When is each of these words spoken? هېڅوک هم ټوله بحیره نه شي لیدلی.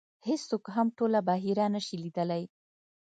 هېڅوک 0.27 0.63
هم 0.75 0.87
ټوله 0.97 1.19
بحیره 1.27 1.65
نه 1.75 1.81
شي 1.85 1.95
لیدلی. 2.03 2.43